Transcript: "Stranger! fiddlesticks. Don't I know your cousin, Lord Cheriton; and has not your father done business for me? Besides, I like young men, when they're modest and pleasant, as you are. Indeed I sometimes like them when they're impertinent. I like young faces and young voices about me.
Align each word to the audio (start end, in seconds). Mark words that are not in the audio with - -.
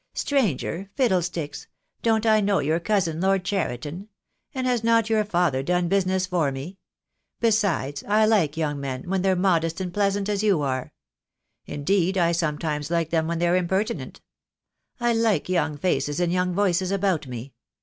"Stranger! 0.15 0.89
fiddlesticks. 0.95 1.67
Don't 2.01 2.25
I 2.25 2.41
know 2.41 2.57
your 2.57 2.79
cousin, 2.79 3.21
Lord 3.21 3.45
Cheriton; 3.45 4.09
and 4.51 4.65
has 4.65 4.83
not 4.83 5.11
your 5.11 5.23
father 5.23 5.61
done 5.61 5.89
business 5.89 6.25
for 6.25 6.51
me? 6.51 6.79
Besides, 7.39 8.03
I 8.07 8.25
like 8.25 8.57
young 8.57 8.79
men, 8.79 9.03
when 9.07 9.21
they're 9.21 9.35
modest 9.35 9.79
and 9.79 9.93
pleasant, 9.93 10.27
as 10.27 10.41
you 10.41 10.63
are. 10.63 10.91
Indeed 11.67 12.17
I 12.17 12.31
sometimes 12.31 12.89
like 12.89 13.11
them 13.11 13.27
when 13.27 13.37
they're 13.37 13.55
impertinent. 13.55 14.21
I 14.99 15.13
like 15.13 15.47
young 15.47 15.77
faces 15.77 16.19
and 16.19 16.33
young 16.33 16.51
voices 16.55 16.89
about 16.89 17.27
me. 17.27 17.53